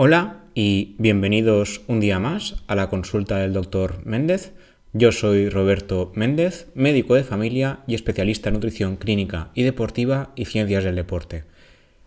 [0.00, 4.52] Hola y bienvenidos un día más a la consulta del doctor Méndez.
[4.92, 10.44] Yo soy Roberto Méndez, médico de familia y especialista en nutrición clínica y deportiva y
[10.44, 11.42] ciencias del deporte.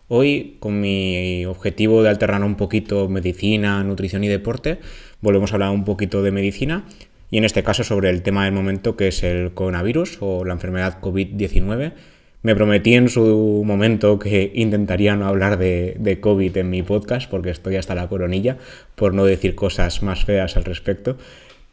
[0.08, 4.78] Hoy, con mi objetivo de alternar un poquito medicina, nutrición y deporte,
[5.20, 6.86] volvemos a hablar un poquito de medicina
[7.30, 10.54] y en este caso sobre el tema del momento que es el coronavirus o la
[10.54, 11.92] enfermedad COVID-19
[12.42, 17.50] me prometí en su momento que intentaría no hablar de, COVID en mi podcast, porque
[17.50, 18.58] estoy hasta la coronilla,
[18.94, 21.16] por no decir cosas más feas al respecto.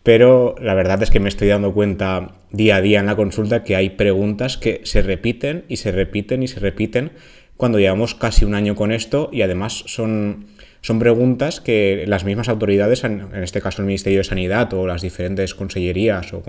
[0.03, 3.63] Pero la verdad es que me estoy dando cuenta día a día en la consulta
[3.63, 7.11] que hay preguntas que se repiten y se repiten y se repiten
[7.57, 10.45] cuando llevamos casi un año con esto y además son
[10.81, 15.01] son preguntas que las mismas autoridades, en este caso el Ministerio de Sanidad o las
[15.01, 16.43] diferentes consellerías o,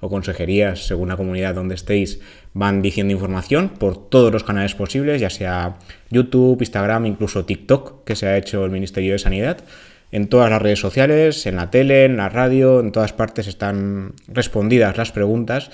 [0.00, 2.20] consejerías, según la comunidad donde estéis,
[2.52, 5.76] van diciendo información por todos los canales posibles, ya sea
[6.10, 9.58] YouTube, Instagram, incluso TikTok, que se ha hecho el Ministerio de Sanidad.
[10.12, 14.12] En todas las redes sociales, en la tele, en la radio, en todas partes están
[14.28, 15.70] respondidas las preguntas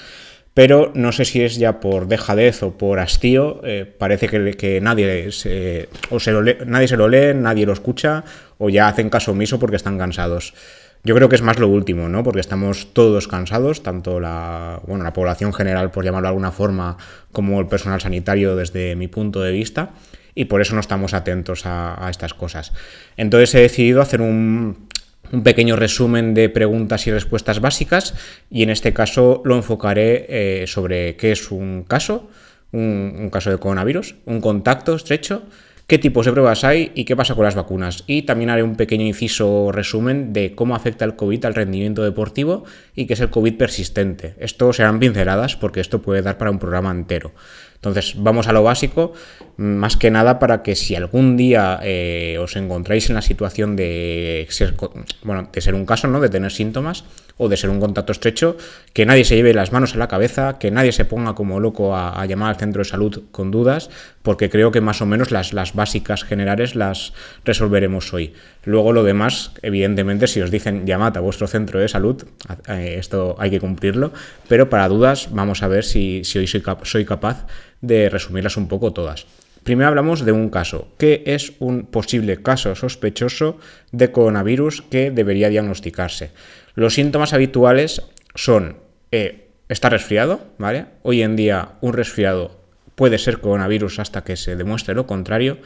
[0.54, 5.30] pero no sé si es ya por dejadez o por hastío, eh, parece que, nadie,
[5.30, 8.24] se, o se lo lee, nadie se lo lee, nadie lo escucha,
[8.58, 10.54] o ya hacen caso omiso porque están cansados.
[11.02, 12.22] Yo creo que es más lo último, ¿no?
[12.22, 16.98] Porque estamos todos cansados, tanto la, bueno, la población general, por llamarlo de alguna forma,
[17.32, 19.90] como el personal sanitario desde mi punto de vista,
[20.34, 22.72] y por eso no estamos atentos a estas cosas.
[23.16, 24.88] Entonces he decidido hacer un,
[25.32, 28.14] un pequeño resumen de preguntas y respuestas básicas
[28.50, 32.28] y en este caso lo enfocaré eh, sobre qué es un caso,
[32.72, 35.42] un, caso de coronavirus, un contacto estrecho,
[35.90, 38.04] qué tipos de pruebas hay y qué pasa con las vacunas.
[38.06, 42.62] Y también haré un pequeño inciso resumen de cómo afecta el COVID al rendimiento deportivo
[42.94, 44.36] y qué es el COVID persistente.
[44.38, 47.32] Esto serán pinceladas porque esto puede dar para un programa entero.
[47.74, 49.14] Entonces, vamos a lo básico,
[49.56, 54.46] más que nada para que si algún día eh, os encontráis en la situación de
[54.48, 54.76] ser,
[55.24, 56.20] bueno, de ser un caso, ¿no?
[56.20, 57.04] De tener síntomas
[57.40, 58.58] o de ser un contacto estrecho,
[58.92, 61.96] que nadie se lleve las manos a la cabeza, que nadie se ponga como loco
[61.96, 63.88] a, llamar al centro de salud con dudas,
[64.22, 67.14] porque creo que más o menos las, las básicas generales las
[67.46, 68.34] resolveremos hoy.
[68.64, 72.22] Luego lo demás, evidentemente, si os dicen llamad a vuestro centro de salud,
[72.68, 74.12] esto hay que cumplirlo,
[74.46, 77.46] pero para dudas vamos a ver si, si hoy soy, soy capaz
[77.80, 79.24] de resumirlas un poco todas.
[79.70, 83.60] Primero hablamos de un caso, que es un posible caso sospechoso
[83.92, 86.32] de coronavirus que debería diagnosticarse.
[86.74, 88.02] Los síntomas habituales
[88.34, 88.78] son
[89.12, 90.86] eh, estar resfriado, ¿vale?
[91.02, 92.58] Hoy en día un resfriado
[92.96, 95.58] puede ser coronavirus hasta que se demuestre lo contrario.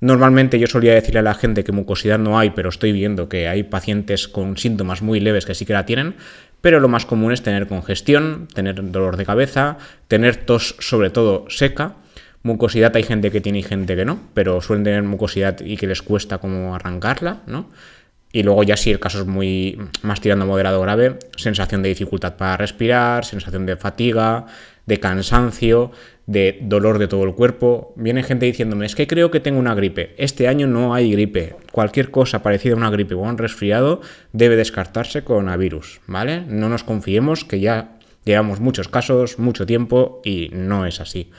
[0.00, 3.46] Normalmente yo solía decirle a la gente que mucosidad no hay, pero estoy viendo que
[3.46, 6.16] hay pacientes con síntomas muy leves que sí que la tienen,
[6.62, 11.44] pero lo más común es tener congestión, tener dolor de cabeza, tener tos sobre todo
[11.48, 11.94] seca.
[12.42, 15.86] Mucosidad hay gente que tiene y gente que no, pero suelen tener mucosidad y que
[15.86, 17.68] les cuesta como arrancarla, ¿no?
[18.32, 22.36] Y luego ya si el caso es muy más tirando moderado grave, sensación de dificultad
[22.36, 24.46] para respirar, sensación de fatiga,
[24.86, 25.92] de cansancio,
[26.26, 27.92] de dolor de todo el cuerpo.
[27.94, 30.14] Viene gente diciéndome, es que creo que tengo una gripe.
[30.16, 31.56] Este año no hay gripe.
[31.72, 34.00] Cualquier cosa parecida a una gripe o a un resfriado
[34.32, 36.42] debe descartarse con virus, ¿vale?
[36.46, 41.30] No nos confiemos que ya llevamos muchos casos, mucho tiempo y no es así.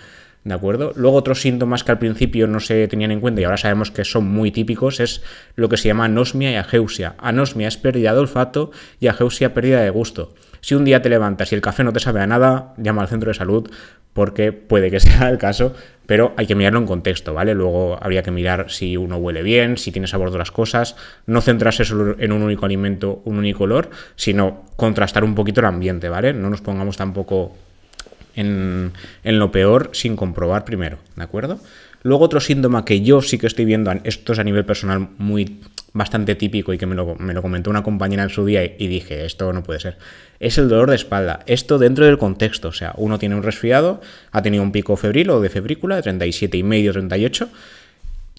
[0.43, 0.91] ¿De acuerdo?
[0.95, 4.03] Luego otros síntomas que al principio no se tenían en cuenta y ahora sabemos que
[4.03, 5.21] son muy típicos es
[5.55, 7.15] lo que se llama anosmia y ageusia.
[7.17, 10.33] Anosmia es pérdida de olfato y ageusia pérdida de gusto.
[10.59, 13.07] Si un día te levantas y el café no te sabe a nada, llama al
[13.07, 13.69] centro de salud
[14.11, 15.73] porque puede que sea el caso,
[16.05, 17.53] pero hay que mirarlo en contexto, ¿vale?
[17.53, 21.41] Luego habría que mirar si uno huele bien, si tiene sabor de las cosas, no
[21.41, 26.09] centrarse solo en un único alimento, un único olor, sino contrastar un poquito el ambiente,
[26.09, 26.33] ¿vale?
[26.33, 27.55] No nos pongamos tampoco
[28.35, 31.59] en, lo peor sin comprobar primero, ¿de acuerdo?
[32.01, 35.59] Luego otro síntoma que yo sí que estoy viendo, esto es a nivel personal muy
[35.93, 38.87] bastante típico y que me lo, me lo comentó una compañera en su día y,
[38.87, 39.97] dije, esto no puede ser,
[40.39, 41.41] es el dolor de espalda.
[41.45, 44.01] Esto dentro del contexto, o sea, uno tiene un resfriado,
[44.31, 47.49] ha tenido un pico febril o de febrícula de 37,5, 38,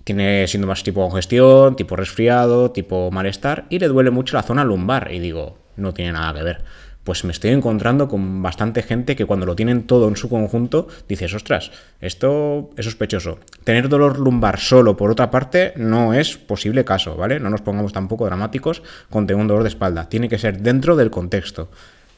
[0.03, 5.11] tiene síntomas tipo congestión, tipo resfriado, tipo malestar y le duele mucho la zona lumbar
[5.13, 9.27] y digo, no tiene nada que ver pues me estoy encontrando con bastante gente que
[9.27, 11.71] cuando lo tienen todo en su conjunto, dices, ostras,
[12.01, 13.39] esto es sospechoso.
[13.63, 17.39] Tener dolor lumbar solo, por otra parte, no es posible caso, ¿vale?
[17.39, 20.09] No nos pongamos tampoco dramáticos con tener un dolor de espalda.
[20.09, 21.69] Tiene que ser dentro del contexto,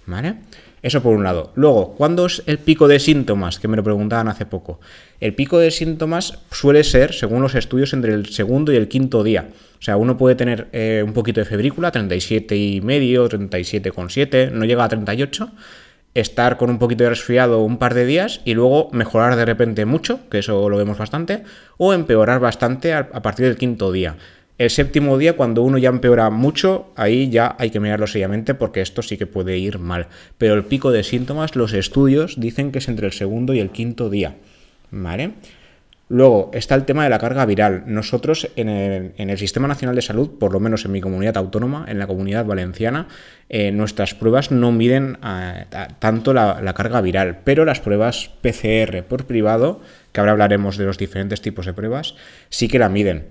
[0.06, 0.36] ¿vale?
[0.86, 1.50] Eso por un lado.
[1.56, 3.58] Luego, ¿cuándo es el pico de síntomas?
[3.58, 4.78] Que me lo preguntaban hace poco.
[5.18, 9.24] El pico de síntomas suele ser, según los estudios, entre el segundo y el quinto
[9.24, 9.48] día.
[9.80, 14.64] O sea, uno puede tener eh, un poquito de febrícula, 37 y medio, 37,7, no
[14.64, 15.50] llega a 38,
[16.14, 19.86] estar con un poquito de resfriado un par de días y luego mejorar de repente
[19.86, 21.42] mucho, que eso lo vemos bastante,
[21.78, 24.16] o empeorar bastante a, partir del quinto día.
[24.58, 28.80] El séptimo día, cuando uno ya empeora mucho, ahí ya hay que mirarlo seriamente porque
[28.80, 30.08] esto sí que puede ir mal.
[30.38, 33.70] Pero el pico de síntomas, los estudios dicen que es entre el segundo y el
[33.70, 34.36] quinto día.
[34.90, 35.32] ¿Vale?
[36.08, 37.82] Luego está el tema de la carga viral.
[37.86, 41.98] Nosotros en el, Sistema Nacional de Salud, por lo menos en mi comunidad autónoma, en
[41.98, 43.08] la comunidad valenciana,
[43.48, 45.64] eh, nuestras pruebas no miden eh,
[45.98, 49.80] tanto la, carga viral, pero las pruebas PCR por privado,
[50.12, 52.14] que ahora hablaremos de los diferentes tipos de pruebas,
[52.48, 53.26] sí que la miden.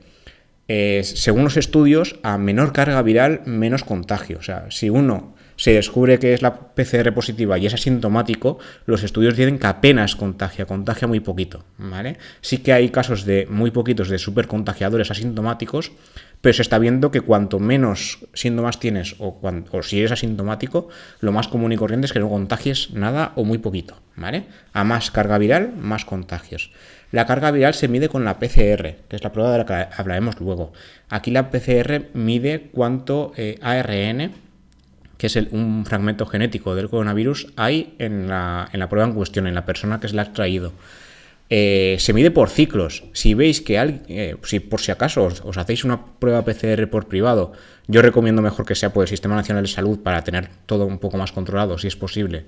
[0.68, 4.40] Eh, según los estudios, a menor carga viral, menos contagio.
[4.40, 9.04] O sea, si uno se descubre que es la PCR positiva y es asintomático, los
[9.04, 12.18] estudios dicen que apenas contagia, contagia muy poquito, ¿vale?
[12.42, 15.92] Sí que hay casos de muy poquitos de supercontagiadores asintomáticos,
[16.42, 19.40] pero se está viendo que cuanto menos síntomas tienes o,
[19.72, 20.90] o, si eres asintomático,
[21.22, 24.46] lo más común y corriente es que no contagies nada o muy poquito, ¿vale?
[24.74, 26.72] A más carga viral, más contagios.
[27.12, 29.88] La carga viral se mide con la PCR, que es la prueba de la que
[29.96, 30.74] hablaremos luego.
[31.10, 34.32] Aquí la PCR mide cuánto eh, ARN,
[35.18, 39.66] que es un fragmento genético del coronavirus, hay en la, prueba en cuestión, en la
[39.66, 40.74] persona que se la ha extraído.
[41.50, 43.04] Eh, se mide por ciclos.
[43.14, 47.08] Si veis que alguien, eh, si por si acaso os, hacéis una prueba PCR por
[47.08, 47.54] privado,
[47.88, 50.98] yo recomiendo mejor que sea por el Sistema Nacional de Salud para tener todo un
[50.98, 52.46] poco más controlado, si es posible.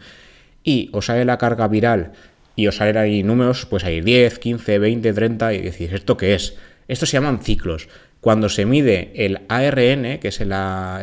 [0.63, 2.13] Y os sale la carga viral
[2.57, 6.33] y os salen ahí números, pues hay 10, 15, 20, 30 y decís, ¿esto qué
[6.33, 6.55] es?
[6.87, 7.87] Estos se llaman ciclos.
[8.19, 10.49] Cuando se mide el ARN, que es el,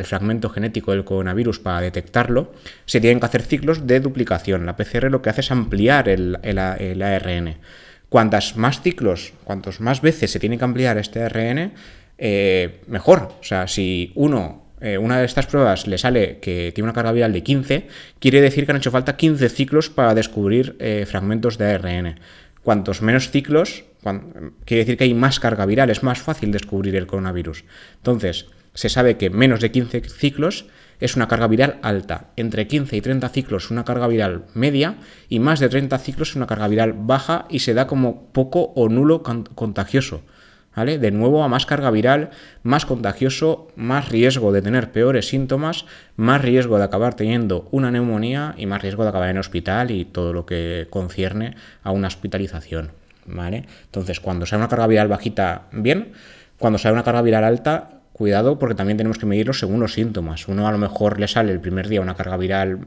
[0.04, 2.52] fragmento genético del coronavirus, para detectarlo,
[2.86, 4.66] se tienen que hacer ciclos de duplicación.
[4.66, 6.36] La PCR lo que hace es ampliar el,
[7.02, 7.56] ARN.
[8.08, 11.72] Cuantas más ciclos, cuantas más veces se tiene que ampliar este ARN,
[12.18, 13.32] eh, mejor.
[13.40, 17.12] O sea, si uno, eh, una de estas pruebas le sale que tiene una carga
[17.12, 17.88] viral de 15,
[18.18, 22.20] quiere decir que han hecho falta 15 ciclos para descubrir eh, fragmentos de ARN.
[22.62, 23.84] Cuantos menos ciclos,
[24.64, 27.64] quiere decir que hay más carga viral, es más fácil descubrir el coronavirus.
[27.96, 30.66] Entonces, se sabe que menos de 15 ciclos
[31.00, 34.96] es una carga viral alta, entre 15 y 30 ciclos una carga viral media
[35.28, 38.88] y más de 30 ciclos una carga viral baja y se da como poco o
[38.88, 40.22] nulo contagioso.
[40.76, 40.98] ¿Vale?
[40.98, 42.30] De nuevo a más carga viral,
[42.64, 45.86] más contagioso, más riesgo de tener peores síntomas,
[46.16, 50.04] más riesgo de acabar teniendo una neumonía y más riesgo de acabar en hospital y
[50.04, 51.54] todo lo que concierne
[51.84, 52.90] a una hospitalización.
[53.26, 53.64] ¿vale?
[53.84, 56.12] Entonces, cuando sea una carga viral bajita, bien.
[56.58, 60.48] Cuando sea una carga viral alta, cuidado porque también tenemos que medirlo según los síntomas.
[60.48, 62.80] Uno a lo mejor le sale el primer día una carga viral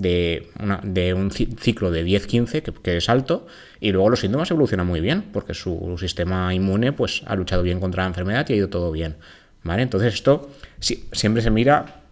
[0.00, 0.48] de,
[0.82, 3.46] de un ciclo de 10-15, que, es alto,
[3.80, 7.80] y luego los síntomas evolucionan muy bien, porque su sistema inmune pues, ha luchado bien
[7.80, 9.16] contra la enfermedad y ha ido todo bien.
[9.62, 9.82] ¿vale?
[9.82, 10.50] Entonces esto
[11.12, 12.02] siempre se mira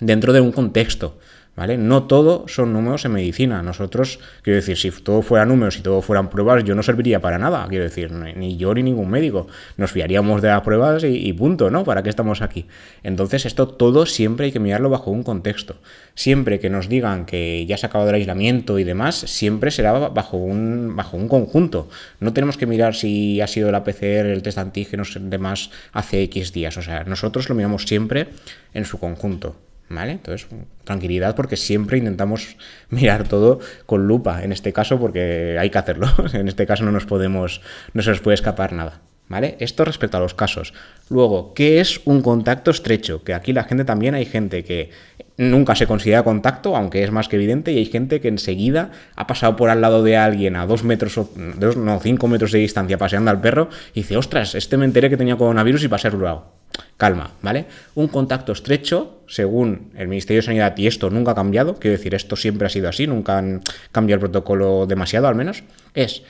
[0.00, 1.18] dentro de un contexto.
[1.56, 1.78] ¿Vale?
[1.78, 3.62] No todo son números en medicina.
[3.62, 7.38] Nosotros, quiero decir, si todo fuera números y todo fueran pruebas, yo no serviría para
[7.38, 9.46] nada, quiero decir, ni yo ni ningún médico.
[9.76, 11.84] Nos fiaríamos de las pruebas y, punto, ¿no?
[11.84, 12.66] ¿Para qué estamos aquí?
[13.02, 15.76] Entonces, esto todo siempre hay que mirarlo bajo un contexto.
[16.14, 19.92] Siempre que nos digan que ya se ha acabado el aislamiento y demás, siempre será
[19.92, 21.88] bajo un, bajo un conjunto.
[22.20, 26.22] No tenemos que mirar si ha sido la PCR, el test de antígenos demás hace
[26.24, 26.76] X días.
[26.76, 28.28] O sea, nosotros lo miramos siempre
[28.72, 29.56] en su conjunto.
[29.88, 30.12] ¿Vale?
[30.12, 30.48] Entonces,
[30.84, 32.56] tranquilidad porque siempre intentamos
[32.90, 36.92] mirar todo con lupa, en este caso porque hay que hacerlo, en este caso no
[36.92, 37.60] nos podemos,
[37.92, 39.00] no se nos puede escapar nada.
[39.26, 39.56] ¿Vale?
[39.58, 40.74] Esto respecto a los casos.
[41.08, 43.24] Luego, ¿qué es un contacto estrecho?
[43.24, 44.90] Que aquí la gente también hay gente que
[45.38, 49.26] nunca se considera contacto, aunque es más que evidente, y hay gente que enseguida ha
[49.26, 52.58] pasado por al lado de alguien a dos metros, o dos, no, cinco metros de
[52.58, 56.10] distancia paseando al perro y dice, ostras, este me enteré que tenía coronavirus y pasé
[56.10, 56.63] rurado
[56.96, 57.66] calma, ¿vale?
[57.94, 62.14] Un contacto estrecho, según el Ministerio de Sanidad, y esto nunca ha cambiado, quiero decir,
[62.14, 63.62] esto siempre ha sido así, nunca han
[63.92, 65.64] cambiado el protocolo demasiado al menos,
[65.94, 66.22] es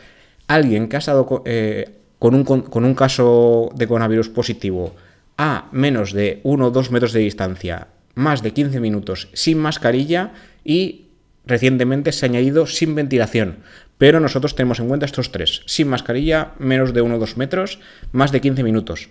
[0.47, 4.95] alguien que ha estado eh, con, un, con un caso de coronavirus positivo
[5.37, 10.33] a menos de 1 o 2 metros de distancia, más de 15 minutos sin mascarilla
[10.65, 11.07] y
[11.47, 13.59] recientemente se ha añadido sin ventilación.
[13.99, 15.63] Pero nosotros tenemos en cuenta estos tres.
[15.67, 17.79] Sin mascarilla, menos de 1 o 2 metros,
[18.13, 19.11] más de 15 minutos.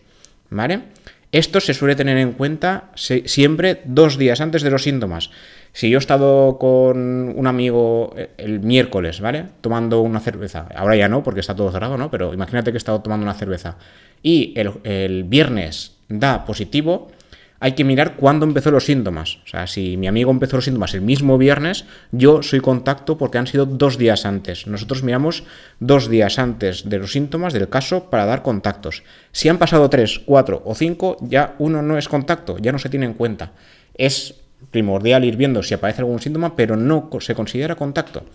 [0.50, 0.84] ¿Vale?
[1.34, 5.32] Esto se suele tener en cuenta siempre dos días antes de los síntomas.
[5.72, 9.48] Si yo he estado con un amigo eh, el miércoles, ¿vale?
[9.62, 12.12] Tomando una cerveza, ahora ya no, porque está todo cerrado, ¿no?
[12.12, 13.78] Pero imagínate que he estado tomando una cerveza
[14.22, 17.12] y el, el viernes da positivo,
[17.64, 19.38] hay que mirar cuándo empezó los síntomas.
[19.46, 23.38] O sea, si mi amigo empezó los síntomas el mismo viernes, yo soy contacto porque
[23.38, 24.68] han sido dos días antes.
[24.68, 25.46] Nosotros miramos
[25.80, 29.04] dos días antes de los síntomas del caso para dar contactos.
[29.32, 32.90] Si han pasado tres, cuatro o cinco, ya uno no es contacto, ya no se
[32.90, 33.54] tiene en cuenta.
[33.94, 34.36] Es
[34.70, 38.26] primordial ir viendo si aparece algún síntoma, pero no se considera contacto.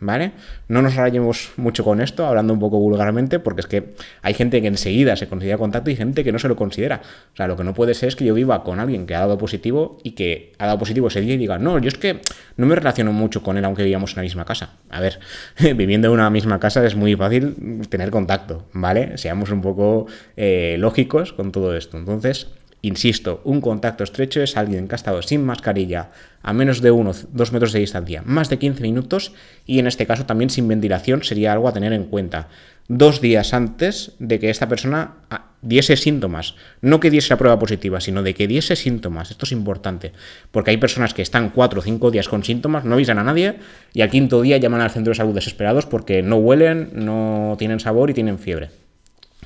[0.00, 0.32] ¿Vale?
[0.68, 4.60] No nos rayemos mucho con esto, hablando un poco vulgarmente, porque es que hay gente
[4.60, 7.00] que enseguida se considera contacto y gente que no se lo considera.
[7.32, 9.20] O sea, lo que no puede ser es que yo viva con alguien que ha
[9.20, 12.20] dado positivo y que ha dado positivo ese día y diga, no, yo es que
[12.56, 14.74] no me relaciono mucho con él aunque vivamos en la misma casa.
[14.90, 15.20] A ver,
[15.76, 19.18] viviendo en una misma casa es muy fácil tener contacto, ¿vale?
[19.18, 21.96] Seamos un poco eh, lógicos con todo esto.
[21.96, 22.48] Entonces,
[22.80, 26.10] Insisto, un contacto estrecho es alguien que ha estado sin mascarilla
[26.42, 29.32] a menos de 1 2 metros de distancia, más de 15 minutos
[29.66, 32.48] y en este caso también sin ventilación sería algo a tener en cuenta.
[32.86, 37.58] Dos días antes de que esta persona ah, diese síntomas, no que diese la prueba
[37.58, 39.30] positiva, sino de que diese síntomas.
[39.30, 40.12] Esto es importante,
[40.52, 43.56] porque hay personas que están 4 o 5 días con síntomas, no avisan a nadie
[43.92, 47.80] y al quinto día llaman al centro de salud desesperados porque no huelen, no tienen
[47.80, 48.70] sabor y tienen fiebre.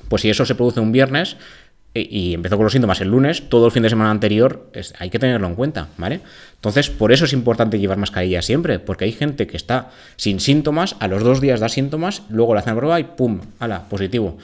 [0.07, 1.37] Pues si eso se produce un viernes,
[1.93, 5.19] y empezó con los síntomas el lunes, todo el fin de semana anterior hay que
[5.19, 6.21] tenerlo en cuenta, ¿vale?
[6.55, 10.95] Entonces, por eso es importante llevar mascarilla siempre, porque hay gente que está sin síntomas,
[10.99, 13.41] a los dos días da síntomas, luego le hacen la prueba y ¡pum!
[13.59, 13.83] ¡Hala!
[13.89, 14.37] Positivo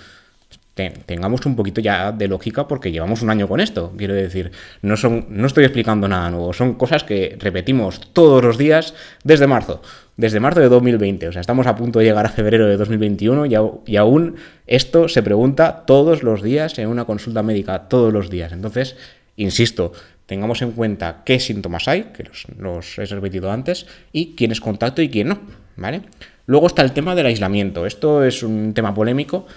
[1.05, 3.93] tengamos un poquito ya de lógica porque llevamos un año con esto.
[3.97, 4.51] Quiero decir,
[4.81, 9.47] no, son, no estoy explicando nada nuevo, son cosas que repetimos todos los días desde
[9.47, 9.81] marzo,
[10.19, 11.29] desde marzo de 2020.
[11.29, 14.35] O sea, estamos a punto de llegar a febrero de 2021 y, y aún
[14.67, 18.51] esto se pregunta todos los días en una consulta médica, todos los días.
[18.51, 18.97] Entonces,
[19.37, 19.93] insisto,
[20.25, 22.25] tengamos en cuenta qué síntomas hay, que
[22.57, 25.39] los, he repetido antes, y quién es contacto y quién no.
[25.77, 26.01] ¿Vale?
[26.47, 27.85] Luego está el tema del aislamiento.
[27.85, 29.47] Esto es un tema polémico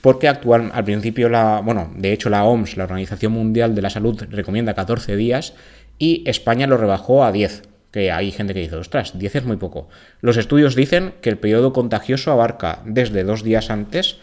[0.00, 3.90] porque actual, al principio, la, bueno, de hecho la OMS, la Organización Mundial de la
[3.90, 5.52] Salud, recomienda 14 días
[5.98, 7.75] y España lo rebajó a 10.
[7.96, 9.88] Que hay gente que dice, ostras, 10 es muy poco.
[10.20, 14.18] Los estudios dicen que el periodo contagioso abarca desde dos días antes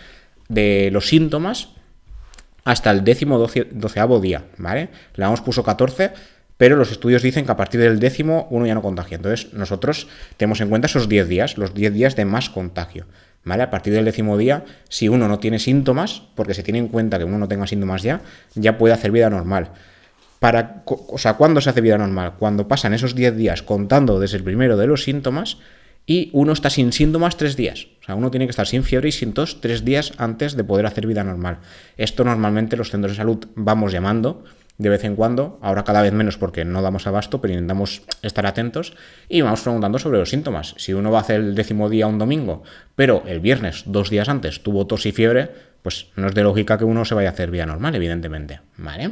[0.48, 1.70] de los síntomas
[2.66, 4.90] hasta el décimo doceavo día, ¿vale?
[5.16, 6.12] La OMS puso 14,
[6.56, 9.16] pero los estudios dicen que a partir del décimo uno ya no contagia.
[9.16, 13.08] Entonces nosotros tenemos en cuenta esos 10 días, los 10 días de más contagio.
[13.44, 13.64] ¿Vale?
[13.64, 17.18] A partir del décimo día, si uno no tiene síntomas, porque se tiene en cuenta
[17.18, 18.22] que uno no tenga síntomas ya,
[18.54, 19.72] ya puede hacer vida normal.
[20.44, 22.34] Para, o sea, ¿cuándo se hace vida normal?
[22.38, 25.60] Cuando pasan esos 10 días contando desde el primero de los síntomas
[26.06, 27.88] y uno está sin síntomas 3 días.
[28.02, 30.66] O sea, uno tiene que estar sin fiebre y sin tos 3 días antes de
[30.66, 31.60] poder hacer vida normal.
[31.96, 34.44] Esto normalmente los centros de salud vamos llamando
[34.78, 38.46] de vez en cuando, ahora cada vez menos porque no damos abasto, pero intentamos estar
[38.46, 38.98] atentos
[39.30, 40.76] y vamos preguntando sobre los síntomas.
[40.78, 42.64] Si uno va a hacer el décimo día un domingo,
[42.98, 45.52] pero el viernes, dos días antes, tuvo tos y fiebre,
[45.84, 48.60] pues no es de lógica que uno se vaya a hacer vía normal, evidentemente.
[48.76, 49.12] ¿Vale?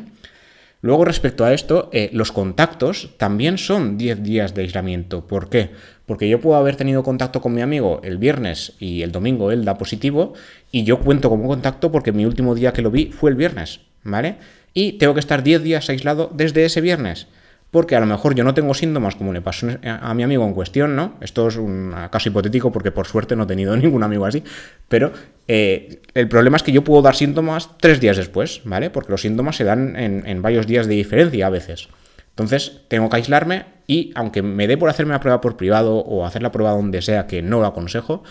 [0.82, 5.28] Luego, respecto a esto, eh, los contactos también son 10 días de aislamiento.
[5.28, 5.70] ¿Por qué?
[6.06, 9.64] Porque yo puedo haber tenido contacto con mi amigo el viernes y el domingo él
[9.64, 10.34] da positivo
[10.72, 13.82] y yo cuento como contacto porque mi último día que lo vi fue el viernes,
[14.04, 14.38] ¿vale?
[14.74, 17.28] y tengo que estar 10 días aislado desde ese viernes.
[17.72, 20.54] Porque a lo mejor yo no tengo síntomas como le pasó a mi amigo en
[20.54, 21.16] cuestión, ¿no?
[21.22, 24.44] Esto es un caso hipotético porque por suerte no he tenido ningún amigo así.
[24.90, 25.14] Pero
[25.48, 28.90] eh, el problema es que yo puedo dar síntomas tres días después, ¿vale?
[28.90, 31.88] Porque los síntomas se dan en, en varios días de diferencia a veces.
[32.32, 36.26] Entonces tengo que aislarme y aunque me dé por hacerme la prueba por privado o
[36.26, 38.24] hacer la prueba donde sea que no lo aconsejo,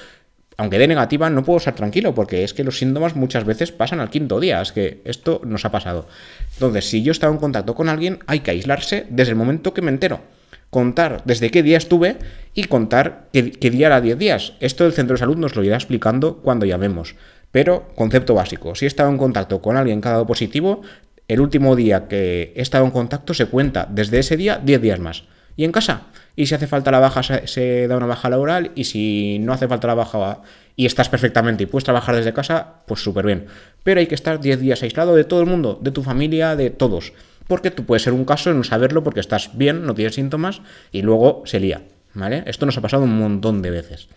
[0.61, 3.99] aunque dé negativa, no puedo estar tranquilo porque es que los síntomas muchas veces pasan
[3.99, 4.61] al quinto día.
[4.61, 6.07] Es que esto nos ha pasado.
[6.53, 9.81] Entonces, si yo estaba en contacto con alguien, hay que aislarse desde el momento que
[9.81, 10.21] me entero.
[10.69, 12.19] Contar desde qué día estuve
[12.53, 14.53] y contar qué, día era 10 días.
[14.61, 17.15] Esto el centro de salud nos lo irá explicando cuando llamemos.
[17.53, 20.83] Pero, concepto básico, si he estado en contacto con alguien que ha dado positivo,
[21.27, 25.01] el último día que he estado en contacto se cuenta desde ese día 10 días
[25.01, 25.25] más.
[25.57, 26.09] Y en casa,
[26.41, 29.69] y si hace falta la baja se, da una baja laboral y si no hace
[29.69, 30.41] falta la baja
[30.75, 33.45] y estás perfectamente y puedes trabajar desde casa, pues súper bien.
[33.83, 36.71] Pero hay que estar 10 días aislado de todo el mundo, de tu familia, de
[36.71, 37.13] todos.
[37.47, 40.63] Porque tú puedes ser un caso en no saberlo porque estás bien, no tienes síntomas
[40.93, 41.83] y luego se lía.
[42.15, 42.43] ¿Vale?
[42.47, 44.09] Esto nos ha pasado un montón de veces.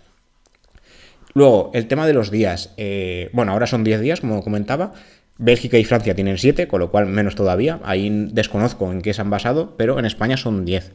[1.33, 2.73] Luego, el tema de los días.
[2.77, 4.93] Eh, bueno, ahora son 10 días, como comentaba.
[5.37, 7.81] Bélgica y Francia tienen 7, con lo cual menos todavía.
[7.83, 10.93] Ahí desconozco en qué se han basado, pero en España son 10.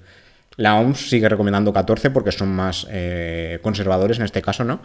[0.59, 4.81] La OMS sigue recomendando 14 porque son más eh, conservadores en este caso, ¿no?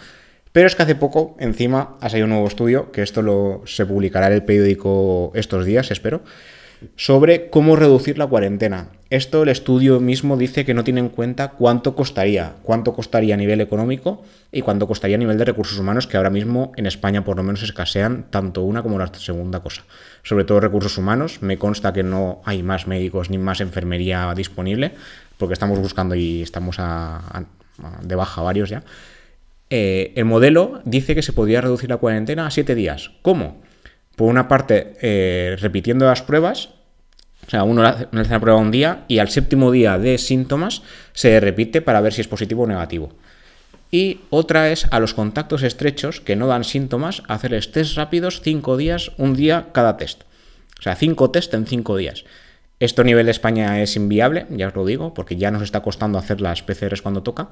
[0.52, 3.88] Pero es que hace poco, encima, ha salido un nuevo estudio, que esto lo, se
[3.88, 6.22] publicará en el periódico estos días, espero,
[6.96, 8.90] sobre cómo reducir la cuarentena.
[9.14, 13.38] Esto el estudio mismo dice que no tiene en cuenta cuánto costaría, cuánto costaría a
[13.38, 17.24] nivel económico y cuánto costaría a nivel de recursos humanos, que ahora mismo en España
[17.24, 19.84] por lo menos escasean tanto una como la segunda cosa.
[20.24, 24.94] Sobre todo recursos humanos, me consta que no hay más médicos ni más enfermería disponible,
[25.38, 26.78] porque estamos buscando y estamos
[28.02, 28.82] de baja varios ya.
[29.70, 33.12] Eh, el modelo dice que se podría reducir la cuarentena a siete días.
[33.22, 33.62] ¿Cómo?
[34.16, 36.70] Por una parte, eh, repitiendo las pruebas,
[37.46, 40.82] o sea, uno hace una prueba un día y al séptimo día de síntomas
[41.14, 43.12] se repite para ver si es positivo o negativo.
[43.92, 48.76] Y otra es a los contactos estrechos que no dan síntomas, hacerles test rápidos cinco
[48.76, 50.24] días, un día cada test.
[50.80, 52.26] O sea, cinco test en cinco días.
[52.80, 55.82] Esto a nivel de España es inviable, ya os lo digo, porque ya nos está
[55.82, 57.50] costando hacer las PCRs cuando toca.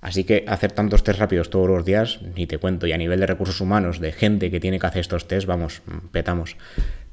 [0.00, 2.86] Así que hacer tantos test rápidos todos los días, ni te cuento.
[2.86, 5.82] Y a nivel de recursos humanos, de gente que tiene que hacer estos test, vamos,
[6.10, 6.56] petamos.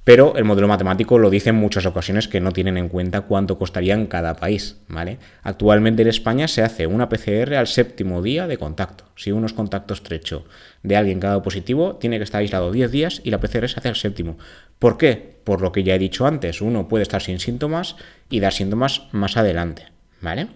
[0.04, 3.58] Pero el modelo matemático lo dice en muchas ocasiones que no tienen en cuenta cuánto
[3.58, 5.18] costaría en cada país, ¿vale?
[5.44, 9.06] Actualmente en España se hace una PCR al séptimo día de contacto.
[9.16, 10.46] Si uno es contacto estrecho
[10.82, 13.70] de alguien que ha dado positivo, tiene que estar aislado 10 días y la PCR
[13.70, 14.38] se hace al séptimo.
[14.78, 15.40] ¿Por qué?
[15.46, 17.96] Por lo que ya he dicho antes, uno puede estar sin síntomas
[18.30, 19.88] y dar síntomas más adelante,
[20.20, 20.48] ¿vale?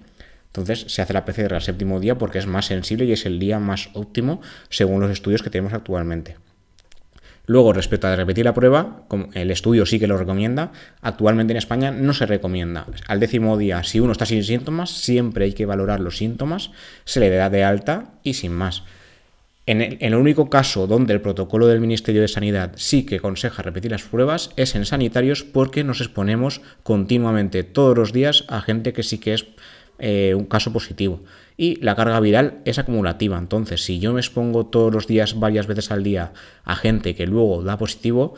[0.47, 3.39] Entonces se hace la PCR al séptimo día porque es más sensible y es el
[3.39, 6.35] día más óptimo según los estudios que tenemos actualmente.
[7.47, 11.91] Luego, respecto a repetir la prueba, el estudio sí que lo recomienda, actualmente en España
[11.91, 12.85] no se recomienda.
[13.07, 16.71] Al décimo día, si uno está sin síntomas, siempre hay que valorar los síntomas,
[17.05, 18.83] se le da de alta y sin más.
[19.65, 23.91] En el, único caso donde el protocolo del Ministerio de Sanidad sí que aconseja repetir
[23.91, 29.03] las pruebas es en sanitarios porque nos exponemos continuamente todos los días a gente que
[29.03, 29.45] sí que es
[29.99, 31.21] eh, un caso positivo.
[31.57, 33.37] Y la carga viral es acumulativa.
[33.37, 36.31] Entonces, si yo me expongo todos los días, varias veces al día,
[36.63, 38.35] a gente que luego da positivo,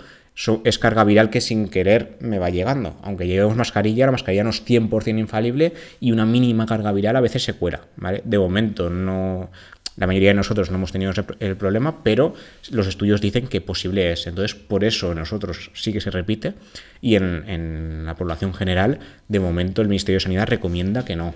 [0.64, 2.96] es carga viral que sin querer me va llegando.
[3.04, 7.22] Aunque llevemos mascarilla, la mascarilla no es 100% infalible y una mínima carga viral a
[7.22, 7.82] veces se cuela.
[8.24, 9.50] De momento no...
[9.98, 11.12] La mayoría de nosotros no hemos tenido
[11.42, 12.34] el problema, pero
[12.72, 14.28] los estudios dicen que posible es.
[14.28, 16.54] Entonces, por eso nosotros sí que se repite
[17.02, 21.34] y en, en la población general, de momento el Ministerio de Sanidad recomienda que no.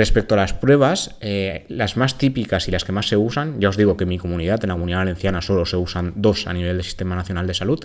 [0.00, 3.68] Respecto a las pruebas, eh, las más típicas y las que más se usan, ya
[3.68, 6.54] os digo que en mi comunidad, en la comunidad valenciana, solo se usan dos a
[6.54, 7.80] nivel del Sistema Nacional de Salud,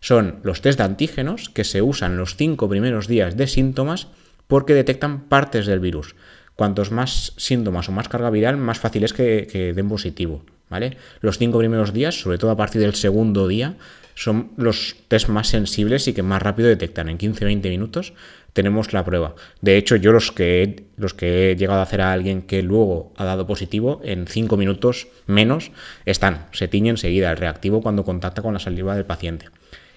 [0.00, 4.08] son los test de antígenos, que se usan los cinco primeros días de síntomas
[4.46, 6.14] porque detectan partes del virus.
[6.56, 10.42] Cuantos más síntomas o más carga viral, más fácil es que, den positivo.
[10.70, 10.96] ¿vale?
[11.20, 13.76] Los cinco primeros días, sobre todo a partir del segundo día,
[14.14, 17.10] son los test más sensibles y que más rápido detectan.
[17.10, 18.14] En 15-20 minutos
[18.52, 19.34] tenemos la prueba.
[19.60, 22.62] De hecho, yo los que, he, los que he llegado a hacer a alguien que
[22.62, 25.70] luego ha dado positivo, en 5 minutos menos
[26.06, 29.46] están, se tiñe enseguida el reactivo cuando contacta con la saliva del paciente.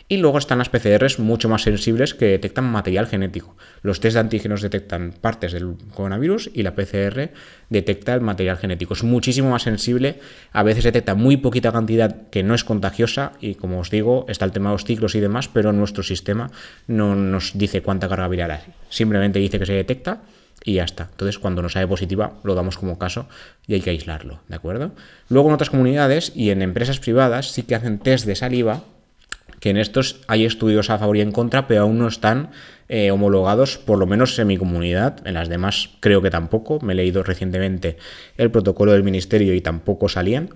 [0.09, 3.55] Y luego están las PCRs mucho más sensibles que detectan material genético.
[3.81, 7.31] Los test de antígenos detectan partes del coronavirus y la PCR
[7.69, 8.93] detecta el material genético.
[8.93, 10.19] Es muchísimo más sensible,
[10.51, 14.45] a veces detecta muy poquita cantidad que no es contagiosa y como os digo, está
[14.45, 16.51] el tema de los ciclos y demás, pero nuestro sistema
[16.87, 18.61] no nos dice cuánta carga viral hay.
[18.89, 20.21] Simplemente dice que se detecta
[20.63, 21.07] y ya está.
[21.11, 23.27] Entonces, cuando nos sale positiva, lo damos como caso
[23.67, 24.91] y hay que aislarlo, ¿de acuerdo?
[25.29, 28.83] Luego en otras comunidades y en empresas privadas sí que hacen test de saliva
[29.63, 32.49] que en estos hay estudios a favor y en contra, pero aún no están
[32.89, 35.25] eh, homologados, por lo menos en mi comunidad.
[35.25, 36.81] En las demás creo que tampoco.
[36.81, 37.95] Me he leído recientemente
[38.35, 40.49] el protocolo del ministerio y tampoco salían.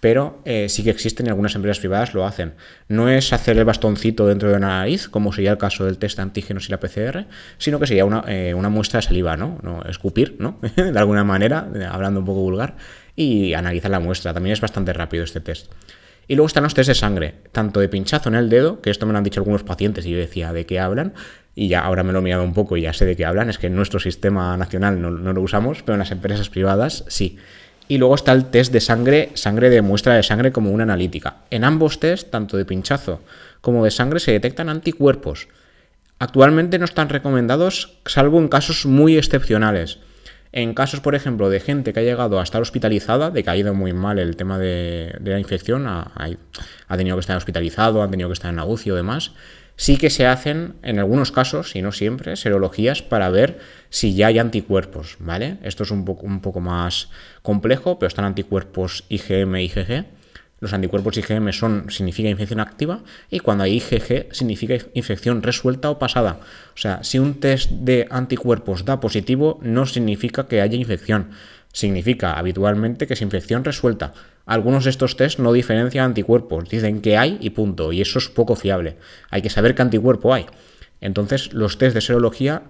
[0.00, 2.54] Pero eh, sí que existen y algunas empresas privadas lo hacen.
[2.88, 6.16] No es hacer el bastoncito dentro de una nariz, como sería el caso del test
[6.16, 7.26] de antígenos y la PCR,
[7.58, 9.58] sino que sería una, eh, una muestra de saliva, ¿no?
[9.62, 9.82] ¿no?
[9.82, 10.58] Escupir, ¿no?
[10.74, 12.76] de alguna manera, hablando un poco vulgar,
[13.14, 14.32] y analizar la muestra.
[14.32, 15.70] También es bastante rápido este test.
[16.28, 19.06] Y luego están los test de sangre, tanto de pinchazo en el dedo, que esto
[19.06, 21.14] me lo han dicho algunos pacientes y yo decía de qué hablan,
[21.54, 23.48] y ya ahora me lo he mirado un poco y ya sé de qué hablan,
[23.48, 27.38] es que en nuestro sistema nacional no, lo usamos, pero en las empresas privadas sí.
[27.88, 31.38] Y luego está el test de sangre, sangre de muestra de sangre como una analítica.
[31.50, 33.22] En ambos test, tanto de pinchazo
[33.62, 35.48] como de sangre, se detectan anticuerpos.
[36.18, 39.98] Actualmente no están recomendados, salvo en casos muy excepcionales.
[40.52, 43.56] En casos, por ejemplo, de gente que ha llegado a estar hospitalizada, de que ha
[43.56, 46.10] ido muy mal el tema de, la infección, ha,
[46.96, 49.32] tenido que estar hospitalizado, ha tenido que estar en agucio y demás,
[49.76, 53.58] sí que se hacen, en algunos casos, y no siempre, serologías para ver
[53.90, 55.58] si ya hay anticuerpos, ¿vale?
[55.62, 57.10] Esto es un poco, un poco más
[57.42, 60.17] complejo, pero están anticuerpos IgM IgG
[60.60, 65.98] los anticuerpos IgM son, significa infección activa y cuando hay IgG significa infección resuelta o
[65.98, 66.40] pasada.
[66.74, 71.30] O sea, si un test de anticuerpos da positivo, no significa que haya infección.
[71.72, 74.14] Significa habitualmente que es infección resuelta.
[74.46, 78.28] Algunos de estos test no diferencian anticuerpos, dicen que hay y punto, y eso es
[78.28, 78.96] poco fiable.
[79.30, 80.46] Hay que saber qué anticuerpo hay.
[81.00, 82.62] Entonces, los test de serología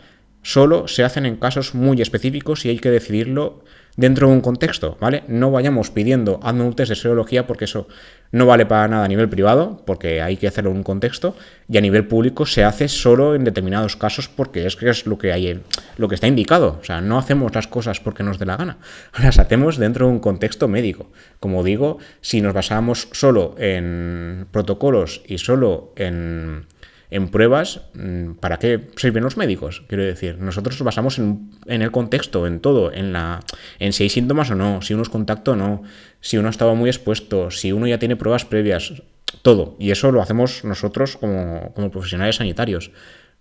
[0.43, 3.65] solo se hacen en casos muy específicos y hay que decidirlo
[3.99, 5.25] dentro de un contexto, ¿vale?
[5.27, 7.89] No vayamos pidiendo hazme de serología porque eso
[8.31, 11.35] no vale para nada a nivel privado, porque hay que hacerlo en un contexto,
[11.69, 15.19] y a nivel público se hace solo en determinados casos porque es que es lo
[15.19, 15.61] que hay,
[15.97, 16.79] lo que está indicado.
[16.81, 18.79] O sea, no hacemos las cosas porque nos dé la gana,
[19.23, 21.11] las hacemos dentro de un contexto médico.
[21.41, 26.67] Como digo, si nos basamos solo en protocolos y solo en
[27.11, 29.83] en pruebas, mm, ¿para qué sirven los médicos?
[29.89, 33.41] Quiero decir, nosotros nos basamos en, el contexto, en todo, en, la,
[33.79, 35.83] en si hay síntomas o no, si uno es contacto o no,
[36.21, 39.03] si uno ha estado muy expuesto, si uno ya tiene pruebas previas,
[39.43, 39.77] todo.
[39.79, 42.91] Y eso lo hacemos nosotros como, como profesionales sanitarios.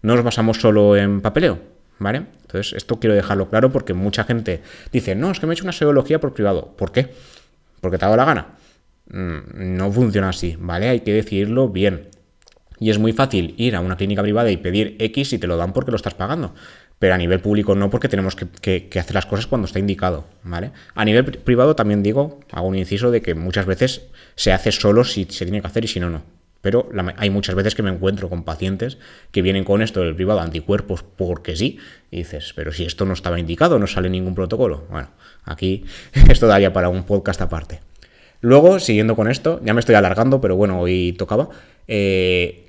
[0.02, 1.60] No nos basamos solo en papeleo,
[2.00, 2.26] ¿vale?
[2.42, 5.64] Entonces, esto quiero dejarlo claro porque mucha gente dice, no, es que me he hecho
[5.64, 6.74] una serología por privado.
[6.78, 7.12] ¿Por qué?
[7.82, 8.48] Porque te ha dado la gana.
[9.10, 10.90] Mm, no funciona así, ¿vale?
[10.90, 12.10] Hay que decidirlo bien.
[12.80, 15.58] Y es muy fácil ir a una clínica privada y pedir X y te lo
[15.58, 16.54] dan porque lo estás pagando.
[17.00, 20.72] Pero a nivel público no, porque tenemos que, hacer las cosas cuando está indicado, ¿vale?
[20.96, 25.04] A nivel privado también digo, hago un inciso de que muchas veces se hace solo
[25.04, 26.24] si se tiene que hacer y si no, no.
[26.62, 28.98] Pero hay muchas veces que me encuentro con pacientes
[29.32, 31.78] que vienen con esto del privado anticuerpos porque sí,
[32.10, 34.86] y dices, pero si esto no estaba indicado, no sale ningún protocolo.
[34.90, 35.10] Bueno,
[35.46, 35.86] aquí
[36.30, 37.82] esto daría para un podcast aparte.
[38.42, 41.50] Luego, siguiendo con esto, ya me estoy alargando, pero bueno, hoy tocaba.
[41.88, 42.67] Eh,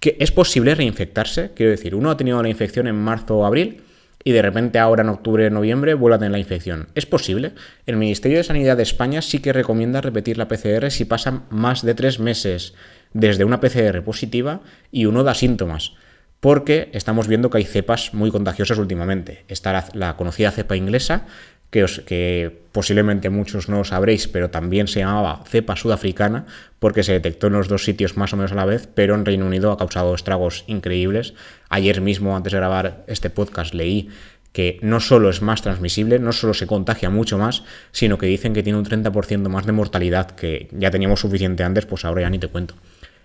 [0.00, 1.52] que es posible reinfectarse.
[1.54, 3.82] Quiero decir, uno ha tenido la infección en marzo o abril
[4.24, 6.88] y de repente ahora en octubre o noviembre vuelve a tener la infección.
[6.94, 7.52] ¿Es posible?
[7.86, 11.84] El Ministerio de Sanidad de España sí que recomienda repetir la PCR si pasan más
[11.84, 12.74] de tres meses
[13.12, 14.60] desde una PCR positiva
[14.90, 15.92] y uno da síntomas.
[16.40, 19.44] Porque estamos viendo que hay cepas muy contagiosas últimamente.
[19.48, 21.26] Está la conocida cepa inglesa,
[21.70, 26.46] que, que posiblemente muchos no sabréis, pero también se llamaba cepa sudafricana,
[26.78, 29.24] porque se detectó en los dos sitios más o menos a la vez, pero en
[29.24, 31.34] Reino Unido ha causado estragos increíbles.
[31.68, 34.08] Ayer mismo, antes de grabar este podcast, leí
[34.52, 38.52] que no solo es más transmisible, no solo se contagia mucho más, sino que dicen
[38.52, 42.30] que tiene un 30% más de mortalidad, que ya teníamos suficiente antes, pues ahora ya
[42.30, 42.74] ni te cuento.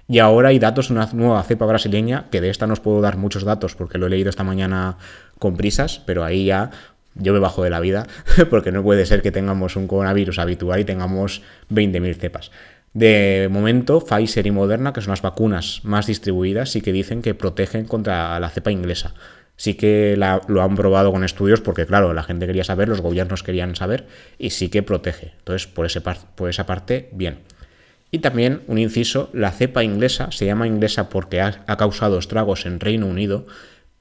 [0.07, 3.01] Y ahora hay datos de una nueva cepa brasileña, que de esta no os puedo
[3.01, 4.97] dar muchos datos porque lo he leído esta mañana
[5.39, 6.69] con prisas, pero ahí ya
[7.15, 8.07] yo me bajo de la vida
[8.49, 12.51] porque no puede ser que tengamos un coronavirus habitual y tengamos 20.000 cepas.
[12.93, 17.33] De momento, Pfizer y Moderna, que son las vacunas más distribuidas, sí que dicen que
[17.35, 19.13] protegen contra la cepa inglesa.
[19.57, 23.43] Sí que lo han probado con estudios porque, claro, la gente quería saber, los gobiernos
[23.43, 25.33] querían saber y sí que protege.
[25.39, 27.39] Entonces, por, ese por esa parte, bien.
[28.11, 32.79] Y también, un inciso, la cepa inglesa se llama inglesa porque ha causado estragos en
[32.79, 33.45] Reino Unido,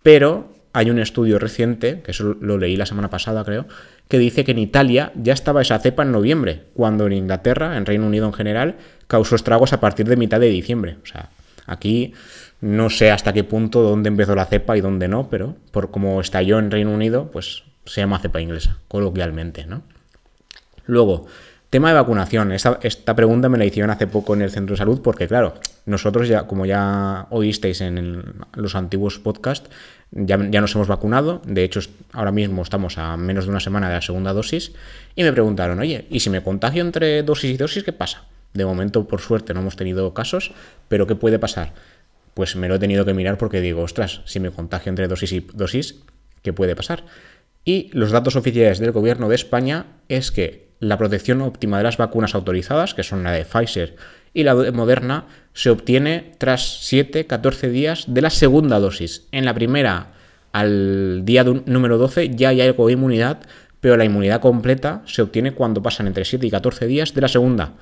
[0.05, 3.67] pero hay un estudio reciente, que eso lo leí la semana pasada creo,
[4.09, 7.87] que dice que en Italia ya estaba esa cepa en noviembre, cuando en Inglaterra, en
[7.87, 8.75] Reino Unido en general,
[9.07, 10.97] causó estragos a partir de mitad de diciembre.
[11.05, 11.31] O sea,
[11.67, 12.13] aquí
[12.61, 16.21] no sé hasta qué punto dónde empezó la cepa y dónde no, pero por como
[16.21, 19.83] estalló en Reino Unido, pues se llama cepa inglesa, coloquialmente, ¿no?
[20.87, 21.27] Luego,
[21.71, 22.51] tema de vacunación.
[22.51, 25.55] Esta, esta pregunta me la hicieron hace poco en el centro de salud porque, claro,
[25.87, 28.23] nosotros ya, como ya oísteis en
[28.55, 29.71] los antiguos podcasts,
[30.11, 31.81] ya, nos hemos vacunado, de hecho
[32.13, 34.73] ahora mismo estamos a menos de una semana de la segunda dosis,
[35.17, 38.25] y me preguntaron, oye, ¿y si me contagio entre dosis y dosis, qué pasa?
[38.53, 40.53] De momento, por suerte, no hemos tenido casos,
[40.89, 41.73] pero ¿qué puede pasar?
[42.35, 45.33] Pues me lo he tenido que mirar porque digo, ostras, si me contagio entre dosis
[45.33, 45.97] y dosis,
[46.43, 47.05] ¿qué puede pasar?
[47.65, 51.97] Y los datos oficiales del gobierno de España es que la protección óptima de las
[51.97, 53.97] vacunas autorizadas, que son la de Pfizer
[54.35, 59.29] y la de Moderna se obtiene tras 7-14 días de la segunda dosis.
[59.31, 60.13] En la primera,
[60.53, 63.41] al día número 12, ya hay algo de inmunidad,
[63.81, 67.29] pero la inmunidad completa se obtiene cuando pasan entre 7 y 14 días de la
[67.29, 67.75] segunda.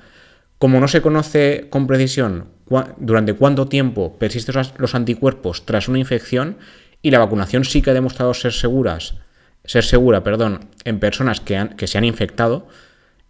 [0.59, 2.49] Como no se conoce con precisión
[2.97, 6.57] durante cuánto tiempo persisten los anticuerpos tras una infección
[7.01, 9.15] y la vacunación sí que ha demostrado ser seguras,
[9.65, 12.67] ser segura, perdón, en personas que, que se han infectado,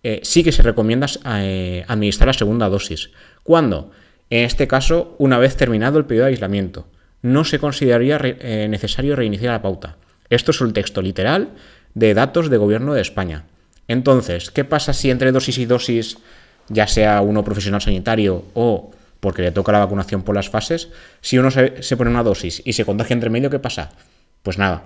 [0.03, 3.11] eh, sí que se recomienda eh, administrar la segunda dosis.
[3.43, 3.91] ¿Cuándo?
[4.29, 6.87] En este caso, una vez terminado el periodo de aislamiento.
[7.21, 9.95] No se consideraría eh, necesario reiniciar la pauta.
[10.29, 11.51] Esto es el texto literal
[11.93, 13.45] de datos de gobierno de España.
[13.87, 16.17] Entonces, ¿qué pasa si entre dosis y dosis,
[16.67, 20.89] ya sea uno profesional sanitario o porque le toca la vacunación por las fases,
[21.21, 23.91] si uno se, se pone una dosis y se contagia entre medio, ¿qué pasa?
[24.41, 24.83] Pues nada,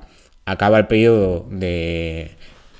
[0.47, 2.31] acaba el periodo de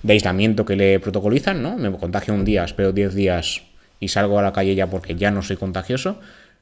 [0.08, 1.76] aislamiento que le protocolizan, ¿no?
[1.78, 3.62] Me contagio un día, espero 10 días
[4.00, 6.20] y salgo a la calle ya porque ya no soy contagioso.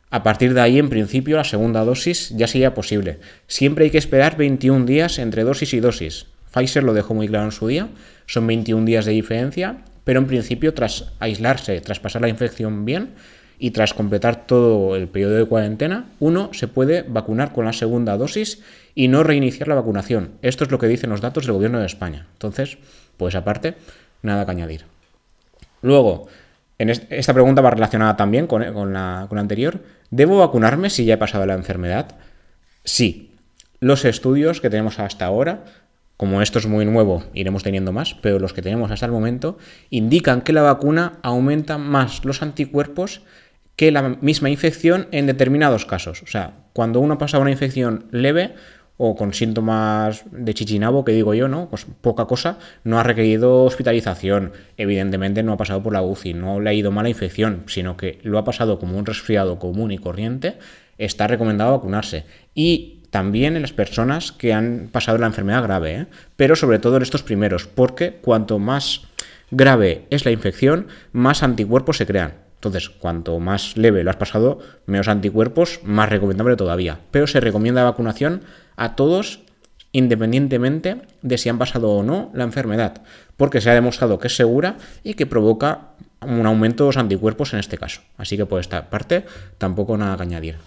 [0.10, 3.20] A partir de ahí, en principio, la segunda dosis ya sería posible.
[3.48, 6.26] Siempre hay que esperar 21 días entre dosis y dosis.
[6.52, 7.90] Pfizer lo dejó muy claro en su día,
[8.26, 13.10] son 21 días de diferencia, pero en principio, tras aislarse, tras pasar la infección bien
[13.60, 18.18] y tras completar todo el periodo de cuarentena, uno se puede vacunar con la segunda
[18.18, 18.64] dosis
[18.96, 20.32] y no reiniciar la vacunación.
[20.42, 22.28] Esto es lo que dicen los datos del gobierno de España.
[22.34, 22.78] Entonces,
[23.18, 23.76] pues aparte,
[24.22, 24.86] nada que añadir.
[25.82, 26.28] Luego,
[26.78, 29.82] esta pregunta va relacionada también con, la, con la anterior.
[30.10, 32.16] ¿Debo vacunarme si ya he pasado la enfermedad?
[32.84, 33.32] Sí.
[33.82, 35.66] Los estudios que tenemos hasta ahora,
[36.18, 39.58] como esto es muy nuevo, iremos teniendo más, pero los que tenemos hasta el momento,
[39.90, 43.22] indican que la vacuna aumenta más los anticuerpos
[43.76, 46.24] que la misma infección en determinados casos.
[46.24, 48.56] O sea, Cuando uno pasa una infección leve
[48.98, 51.70] o con síntomas de chichinabo, que digo yo, ¿no?
[51.70, 56.62] Pues poca cosa, no ha requerido hospitalización, evidentemente no ha pasado por la UCI, no
[56.62, 59.98] le ha ido mala infección, sino que lo ha pasado como un resfriado común y
[59.98, 60.58] corriente,
[60.98, 62.26] está recomendado vacunarse.
[62.54, 66.08] Y también en las personas que han pasado la enfermedad grave, ¿eh?
[66.36, 69.02] pero sobre todo en estos primeros, porque cuanto más
[69.52, 72.45] grave es la infección, más anticuerpos se crean.
[72.66, 77.00] Entonces, cuanto más leve lo has pasado, menos anticuerpos, más recomendable todavía.
[77.12, 78.42] Pero se recomienda vacunación
[78.76, 79.42] a todos
[79.92, 83.02] independientemente de si han pasado o no la enfermedad,
[83.38, 87.54] porque se ha demostrado que es segura y que provoca un aumento de los anticuerpos
[87.54, 88.02] en este caso.
[88.18, 89.26] Así que por esta parte
[89.58, 90.58] tampoco nada que añadir.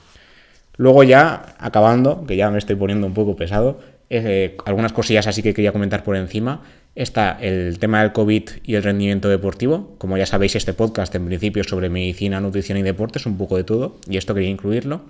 [0.79, 3.81] Luego ya, acabando, que ya me estoy poniendo un poco pesado,
[4.11, 6.63] eh, algunas cosillas así que quería comentar por encima.
[6.95, 9.95] Está el tema del COVID y el rendimiento deportivo.
[9.99, 13.57] Como ya sabéis, este podcast en principio es sobre medicina, nutrición y deportes, un poco
[13.57, 15.03] de todo, y esto quería incluirlo.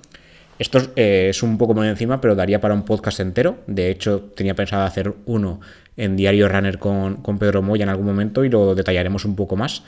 [0.59, 3.59] Esto eh, es un poco por encima, pero daría para un podcast entero.
[3.67, 5.61] De hecho, tenía pensado hacer uno
[5.97, 9.57] en Diario Runner con, con Pedro Moya en algún momento y lo detallaremos un poco
[9.57, 9.85] más.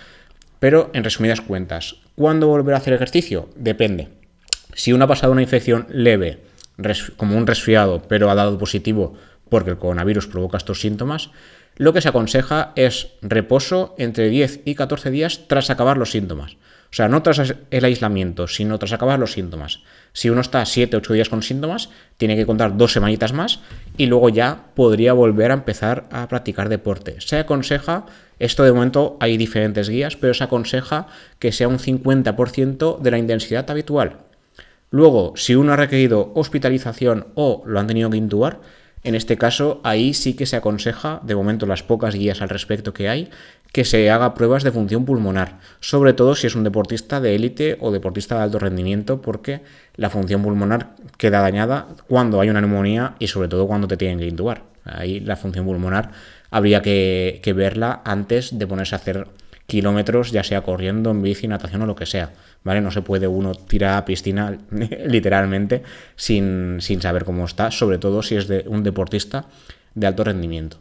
[0.60, 3.48] Pero en resumidas cuentas, ¿cuándo volver a hacer ejercicio?
[3.56, 4.08] Depende.
[4.74, 6.38] Si uno ha pasado una infección leve,
[7.16, 9.14] como un resfriado, pero ha dado positivo
[9.48, 11.30] porque el coronavirus provoca estos síntomas,
[11.76, 16.56] lo que se aconseja es reposo entre 10 y 14 días tras acabar los síntomas.
[16.90, 19.80] O sea, no tras el aislamiento, sino tras acabar los síntomas.
[20.12, 23.60] Si uno está 7, 8 días con síntomas, tiene que contar dos semanitas más
[23.96, 27.20] y luego ya podría volver a empezar a practicar deporte.
[27.20, 28.06] Se aconseja,
[28.40, 31.06] esto de momento hay diferentes guías, pero se aconseja
[31.38, 34.29] que sea un 50% de la intensidad habitual.
[34.90, 38.60] Luego, si uno ha requerido hospitalización o lo han tenido que intubar,
[39.02, 42.92] en este caso, ahí sí que se aconseja, de momento las pocas guías al respecto
[42.92, 43.30] que hay,
[43.72, 47.78] que se haga pruebas de función pulmonar, sobre todo si es un deportista de élite
[47.80, 49.62] o deportista de alto rendimiento, porque
[49.94, 54.18] la función pulmonar queda dañada cuando hay una neumonía y sobre todo cuando te tienen
[54.18, 54.64] que intubar.
[54.84, 56.10] Ahí la función pulmonar
[56.50, 59.28] habría que, que verla antes de ponerse a hacer
[59.70, 62.32] kilómetros, ya sea corriendo, en bici, natación o lo que sea.
[62.64, 62.80] ¿Vale?
[62.80, 64.58] No se puede uno tirar a piscina
[65.06, 65.82] literalmente
[66.16, 69.46] sin, sin saber cómo está, sobre todo si es de un deportista
[69.94, 70.78] de alto rendimiento.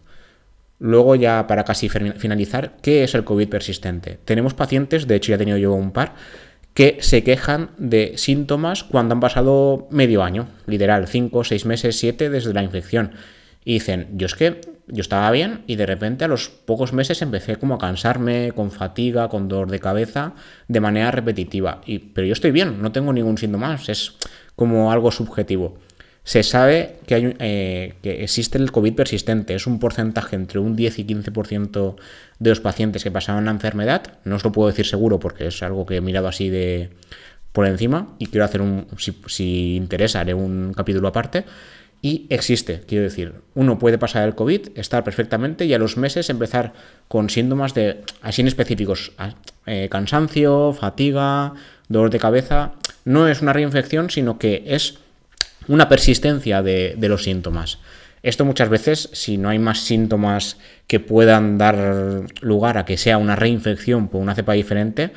[0.80, 4.18] Luego ya para casi finalizar, ¿qué es el COVID persistente?
[4.26, 6.16] Tenemos pacientes, de hecho ya he tenido yo un par,
[6.74, 12.30] que se quejan de síntomas cuando han pasado medio año, literal, 5, 6 meses, 7
[12.30, 13.12] desde la infección.
[13.66, 17.22] Y dicen, yo es que yo estaba bien y de repente a los pocos meses
[17.22, 20.34] empecé como a cansarme, con fatiga, con dolor de cabeza,
[20.68, 21.82] de manera repetitiva.
[21.86, 24.14] Y, pero yo estoy bien, no tengo ningún síntoma es
[24.56, 25.78] como algo subjetivo.
[26.24, 30.76] Se sabe que, hay, eh, que existe el COVID persistente, es un porcentaje entre un
[30.76, 31.96] 10 y 15%
[32.40, 34.04] de los pacientes que pasaban la enfermedad.
[34.26, 36.92] No os lo puedo decir seguro porque es algo que he mirado así de
[37.52, 41.46] por encima y quiero hacer un, si, si interesa, haré un capítulo aparte
[42.02, 46.30] y existe, quiero decir, uno puede pasar el COVID, estar perfectamente y a los meses
[46.30, 46.74] empezar
[47.10, 49.12] con síntomas de así específicos,
[49.66, 51.54] eh, cansancio, fatiga,
[51.90, 52.72] dolor de cabeza.
[53.04, 55.00] No es una reinfección, sino que es
[55.68, 57.80] una persistencia de, de los síntomas.
[58.24, 60.58] Esto muchas veces, si no hay más síntomas
[60.88, 65.12] que puedan dar lugar a que sea una reinfección por una cepa diferente,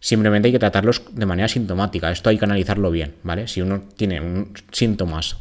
[0.00, 2.10] simplemente hay que tratarlos de manera sintomática.
[2.10, 3.48] Esto hay que analizarlo bien, ¿vale?
[3.48, 5.36] Si uno tiene síntomas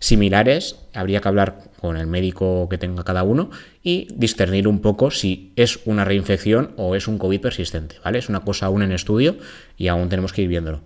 [0.00, 3.50] similares, habría que hablar con el médico que tenga cada uno
[3.82, 8.18] y discernir un poco si es una reinfección o es un COVID persistente, ¿vale?
[8.18, 9.36] Es una cosa aún en estudio
[9.76, 10.82] y aún tenemos que ir viéndolo.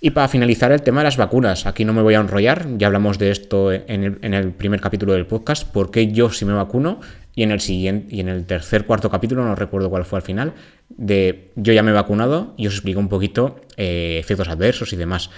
[0.00, 2.86] Y para finalizar el tema de las vacunas, aquí no me voy a enrollar, ya
[2.86, 7.00] hablamos de esto en el, primer capítulo del podcast, por qué yo sí me vacuno,
[7.34, 10.22] y en el siguiente, y en el tercer, cuarto capítulo, no recuerdo cuál fue al
[10.22, 10.54] final,
[10.88, 14.96] de yo ya me he vacunado y os explico un poquito eh, efectos adversos y
[14.96, 15.30] demás.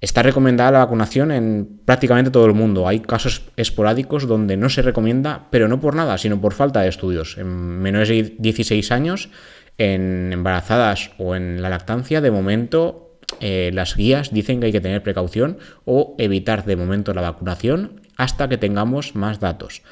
[0.00, 2.88] Está recomendada la vacunación en prácticamente todo el mundo.
[2.88, 6.88] Hay casos esporádicos donde no se recomienda, pero no por nada, sino por falta de
[6.88, 7.36] estudios.
[7.36, 9.28] En menores de 16 años,
[9.76, 14.80] en embarazadas o en la lactancia, de momento eh, las guías dicen que hay que
[14.80, 19.82] tener precaución o evitar de momento la vacunación hasta que tengamos más datos.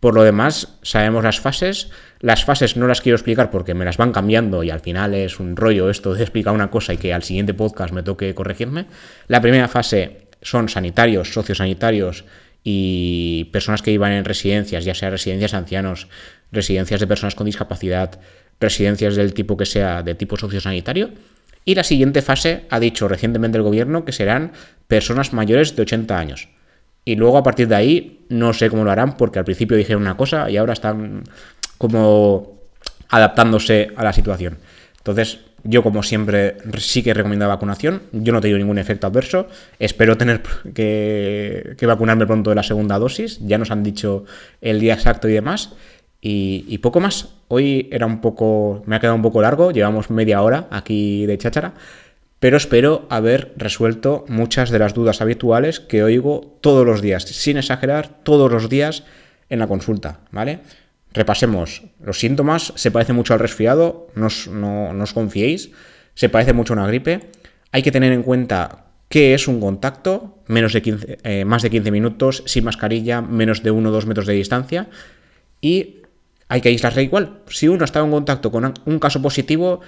[0.00, 1.90] Por lo demás, sabemos las fases.
[2.26, 5.38] Las fases no las quiero explicar porque me las van cambiando y al final es
[5.38, 8.86] un rollo esto de explicar una cosa y que al siguiente podcast me toque corregirme.
[9.28, 12.24] La primera fase son sanitarios, sociosanitarios
[12.64, 16.08] y personas que iban en residencias, ya sea residencias de ancianos,
[16.50, 18.18] residencias de personas con discapacidad,
[18.58, 21.10] residencias del tipo que sea de tipo sociosanitario.
[21.64, 24.50] Y la siguiente fase ha dicho recientemente el gobierno que serán
[24.88, 26.48] personas mayores de 80 años.
[27.08, 30.02] Y luego a partir de ahí no sé cómo lo harán porque al principio dijeron
[30.02, 31.22] una cosa y ahora están
[31.78, 32.60] como
[33.08, 34.58] adaptándose a la situación.
[34.98, 38.02] Entonces Yo, como siempre, sí que recomiendo vacunación.
[38.12, 39.48] Yo no he tenido ningún efecto adverso.
[39.80, 40.40] Espero tener
[40.74, 43.40] que, que vacunarme pronto de la segunda dosis.
[43.40, 44.24] Ya nos han dicho
[44.60, 45.72] el día exacto y demás.
[46.20, 47.28] Y, poco más.
[47.48, 48.82] Hoy era un poco.
[48.86, 49.70] Me ha quedado un poco largo.
[49.70, 51.74] Llevamos media hora aquí de cháchara.
[52.38, 57.56] Pero espero haber resuelto muchas de las dudas habituales que oigo todos los días, sin
[57.56, 59.04] exagerar, todos los días
[59.48, 60.60] en la consulta, ¿vale?
[61.16, 61.82] Repasemos.
[61.98, 65.70] Los síntomas se parece mucho al resfriado, no os, confiéis,
[66.14, 67.30] se parece mucho a una gripe.
[67.72, 71.90] Hay que tener en cuenta qué es un contacto, menos de eh, más de 15
[71.90, 74.88] minutos, sin mascarilla, menos de 1 o 2 metros de distancia.
[75.62, 76.02] Y
[76.48, 77.38] hay que aislarse igual.
[77.48, 79.80] Si uno está en contacto con un caso positivo,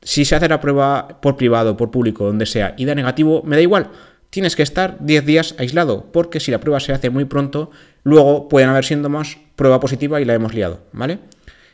[0.00, 3.56] si se hace la prueba por privado, por público, donde sea, y da negativo, me
[3.56, 3.90] da igual.
[4.30, 7.70] Tienes que estar 10 días aislado, porque si la prueba se hace muy pronto,
[8.02, 11.18] luego pueden haber síntomas, prueba positiva y la hemos liado, ¿vale?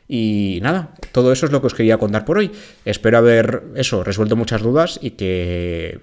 [0.09, 2.51] Y nada, todo eso es lo que os quería contar por hoy.
[2.85, 6.01] Espero haber eso, resuelto muchas dudas y que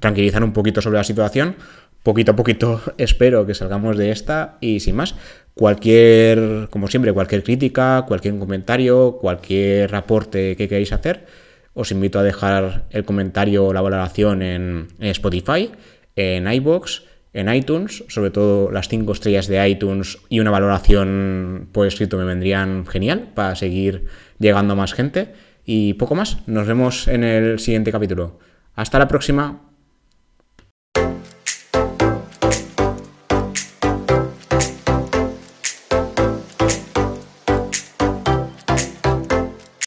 [0.00, 1.56] tranquilizar un poquito sobre la situación.
[2.02, 5.14] Poquito a poquito espero que salgamos de esta y sin más,
[5.54, 11.26] Cualquier, como siempre, cualquier crítica, cualquier comentario, cualquier aporte que queráis hacer,
[11.74, 15.70] os invito a dejar el comentario o la valoración en, Spotify,
[16.16, 21.86] en iBox, en iTunes, sobre todo las 5 estrellas de iTunes y una valoración por
[21.86, 24.06] escrito me vendrían genial para seguir
[24.38, 25.34] llegando a más gente.
[25.66, 28.38] Y poco más, nos vemos en el siguiente capítulo.
[28.76, 29.63] Hasta la próxima.